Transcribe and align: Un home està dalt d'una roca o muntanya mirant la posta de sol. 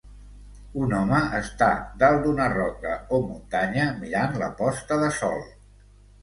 Un 0.85 0.93
home 0.99 1.17
està 1.39 1.67
dalt 2.03 2.23
d'una 2.23 2.47
roca 2.53 2.95
o 3.19 3.19
muntanya 3.27 3.85
mirant 4.01 4.35
la 4.45 4.49
posta 4.63 4.99
de 5.05 5.13
sol. 5.21 5.47